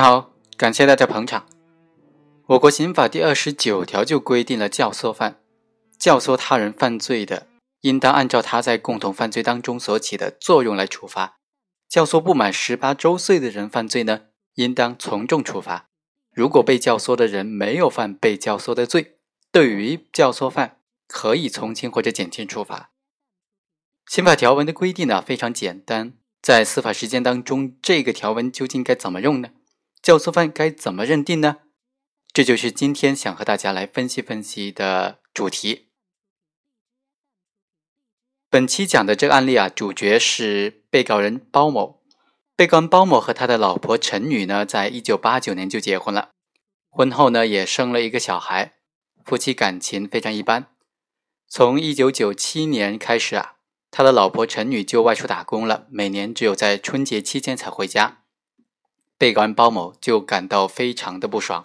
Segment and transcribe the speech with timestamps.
[0.00, 1.46] 好，感谢大家捧场。
[2.46, 5.42] 我国刑法第二十九条就规定了教唆犯，
[5.98, 7.48] 教唆他人犯罪的，
[7.82, 11.36] 应当按照他在共同犯罪当中所起的作用来处罚。
[11.86, 14.22] 教唆不满十八周岁的人犯罪呢，
[14.54, 15.90] 应当从重处罚。
[16.34, 19.18] 如果被教唆的人没有犯被教唆的罪，
[19.52, 22.90] 对于教唆犯可以从轻或者减轻处罚。
[24.06, 29.50] 刑法条文的规定呢非常简单，在司法实践当中，这个条文究竟该怎么用呢？
[30.02, 31.58] 教唆犯该怎么认定呢？
[32.32, 35.88] 这就是今天想和大家来分析分析的主题。
[38.48, 42.02] 本期讲的这个案例啊，主角是被告人包某。
[42.56, 46.30] 被告人包某和他的老婆陈女呢，在一九八九年就结婚了，
[46.88, 48.74] 婚后呢也生了一个小孩，
[49.24, 50.66] 夫妻感情非常一般。
[51.46, 53.56] 从一九九七年开始啊，
[53.90, 58.19] 他的老婆陈女就外出打工了，每年只有在春节期间才回家。
[59.20, 61.62] 被告人包某就感到非常的不爽。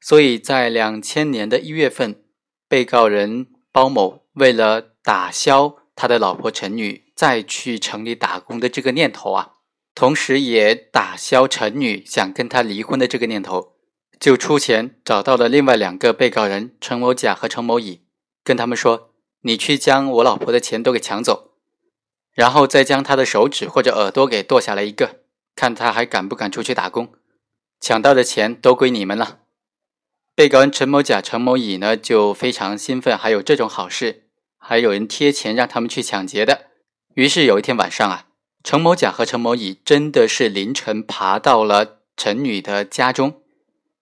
[0.00, 2.24] 所以在两千年的一月份，
[2.66, 9.52] 被告人包某为了打消他的老婆陈女再去城里打工的这个念头啊，
[9.94, 13.74] 同时也打消陈女想跟他离婚的这个念头，
[14.18, 18.02] 就出钱找到了另外两个被告人陈某甲和陈某乙，
[18.42, 21.52] 跟他们说：“你去将我老婆的钱都给抢走，
[22.34, 25.20] 然后再将她的手指或者耳朵给剁下来一个，
[25.56, 27.12] 看他还敢不敢出去打工。
[27.80, 29.40] 抢到的钱都归你们了。”
[30.36, 34.24] 被告人陈某甲、陈某乙呢，就非常兴奋，还有这种好事，
[34.58, 36.66] 还有人贴钱让他们去抢劫的。
[37.14, 38.26] 于是有一天晚上啊，
[38.62, 43.40] 陈某甲和陈某乙真的是凌晨爬到了陈女的家中，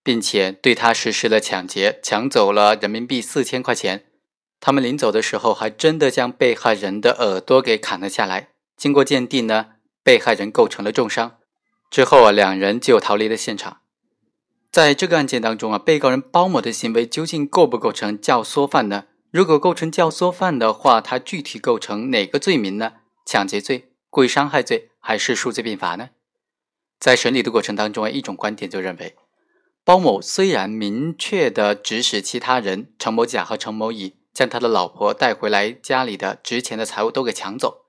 [0.02, 4.06] 并且对她实施了抢劫，抢走了人民币四千块钱。
[4.58, 8.48] 他们临走的时候，还真的将被害人的耳朵给砍了下来。
[8.76, 9.66] 经过鉴定呢，
[10.02, 11.36] 被害人构成了重伤。
[11.90, 13.78] 之后啊，两人就逃离了现场。
[14.72, 19.04] 在这个案件当中啊，被告人包某的行为究竟构不构成教唆犯呢？
[19.30, 22.94] 如果构成教唆犯的话，他具体构成哪个罪名呢？
[23.24, 26.10] 抢劫罪、故意伤害罪还是数罪并罚呢？
[26.98, 29.14] 在审理的过程当中啊，一种观点就认为，
[29.84, 37.84] 包某虽然明确的指使其他人陈某甲和陈某乙将他的老婆带回来家里的值钱的财物都给抢走，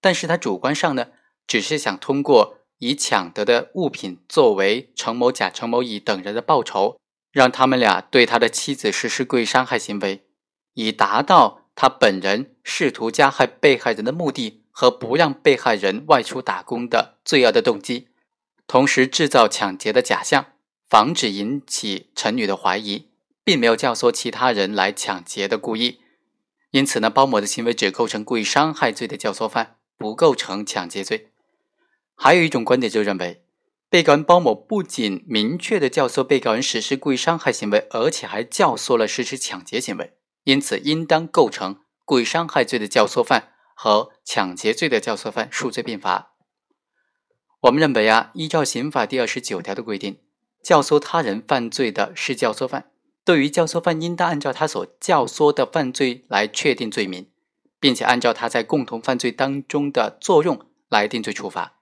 [0.00, 1.08] 但是他主观上呢，
[1.46, 2.56] 只是想通过。
[2.80, 6.98] 以抢得的物品作为程某甲、程某乙等人的报酬，
[7.30, 10.24] 让他们俩对他的妻子实施故意伤害行为，
[10.74, 18.08] 以达到他本人试图加害被害人的目的和不让被害人外出打工的罪恶的动机，
[18.66, 20.46] 同时制造抢劫的假象，
[20.88, 23.08] 防止引起陈女的怀疑，
[23.44, 26.00] 并没有教唆其他人来抢劫的故意。
[26.70, 31.29] 因此呢，包某的行为只构成故意伤害罪的教唆犯，不构成抢劫罪。
[32.22, 33.42] 还有一种观点就认为，
[33.88, 40.12] 被告人包某不仅明确的教唆被告人实施故意伤害行为，而且还教唆了实施抢劫行为，
[40.44, 46.34] 因此应当构成故意伤害罪的教唆犯和抢劫罪的教唆犯，数罪并罚。
[47.60, 50.18] 我们认为啊，依照刑法第二十九条的规定，
[50.62, 52.90] 教唆他人犯罪的是教唆犯，
[53.24, 57.30] 对于教唆犯，应当按照他所教唆的犯罪来确定罪名，
[57.80, 61.79] 并且按照他在共同犯罪当中的作用来定罪处罚。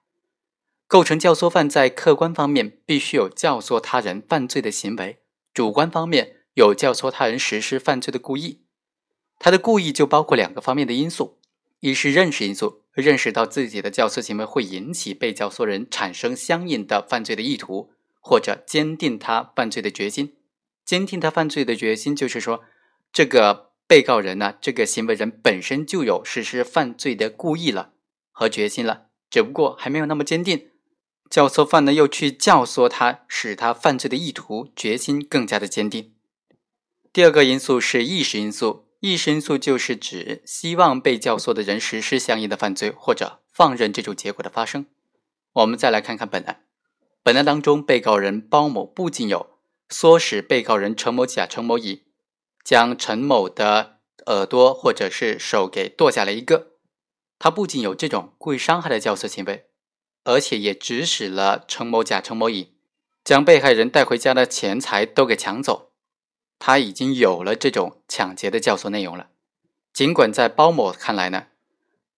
[0.89, 5.19] 构成教唆犯，在客观方面必须有教唆他人犯罪的行为，
[5.53, 8.63] 主观方面有教唆他人实施犯罪的故意。
[9.37, 11.37] 他的故意就包括两个方面的因素：
[11.81, 20.37] 一是认识因素，认识到自己的教唆行为会引起被教唆人产生相应的犯罪的意图，或者坚定他犯罪的决心。
[20.83, 22.63] 坚定他犯罪的决心，就是说，
[23.13, 27.91] 这个被告人呢，这个行为人本身就有实施犯罪的故意了
[28.31, 30.65] 和决心了，只不过还没有那么坚定。
[31.29, 36.15] 教唆犯呢，又去教唆他，使他犯罪的意图、决心更加的坚定。
[37.13, 44.87] 第二个因素是意识因素，意识因素就是指希望被教唆的人实施相应的犯罪，或者放任这种结果的发生。
[45.53, 46.63] 我们再来看看本案，
[47.21, 49.59] 本案当中，被告人包某不仅有
[49.89, 52.05] 唆使被告人陈某甲、陈某乙
[52.63, 56.73] 将陈某的耳朵或者是手给剁下来一个，
[57.37, 59.68] 他不仅有这种故意伤害的教唆行为。
[60.29, 62.73] 而且也指使了陈某甲、陈某乙
[63.23, 65.91] 将被害人带回家的钱财都给抢走，
[66.59, 69.29] 他已经有了这种抢劫的教唆内容了。
[69.91, 71.47] 尽管在包某看来呢，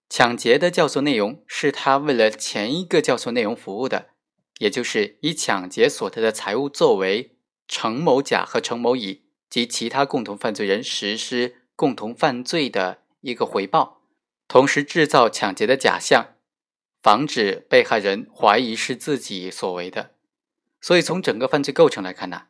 [0.09, 4.09] 抢劫的教唆内容是他为了前一个教唆内容服务的，
[4.59, 14.01] 也就是以抢劫所得的财物作为陈某甲和陈某乙及其他共同犯罪人实施共同犯罪的一个回报，
[14.49, 16.30] 同时制造抢劫的假象。
[17.01, 20.11] 防止被害人怀疑是自己所为的，
[20.79, 22.43] 所以从整个犯罪构成来看呢，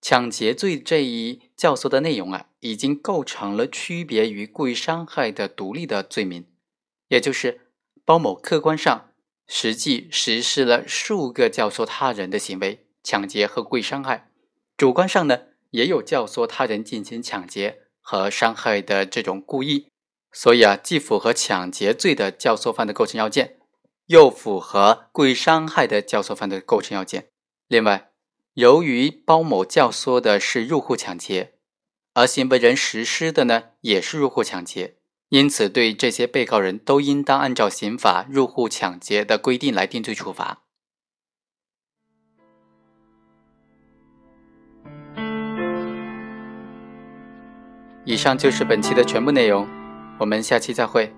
[0.00, 6.46] 抢劫罪这一教唆的内容啊，已经构成了区别于故意伤害的独立的罪名，
[7.08, 7.62] 也就是
[8.04, 9.10] 包某客观上
[9.48, 14.30] 实际实施了数个教唆他人的行为，抢劫和故意伤害，
[14.76, 15.40] 主观上呢
[15.70, 19.88] 也有教唆他人进行抢劫和伤害的这种故意。
[20.32, 23.58] 所以啊，既符合抢劫罪的教唆犯的构成要件，
[24.10, 27.28] 又符合故意伤害的教唆犯的构成要件。
[27.68, 28.10] 另外，
[28.54, 31.54] 由于包某教唆的是入户抢劫，
[32.14, 34.96] 而行为人实施的呢也是入户抢劫，
[35.28, 40.64] 因此对这些被告人都应当按照刑法入户抢劫的规定来定罪处罚。
[48.04, 49.68] 以上就是本期的全部内容。
[50.18, 51.14] 我们下期再会。